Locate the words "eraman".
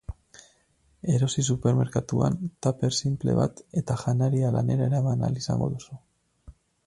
4.93-5.25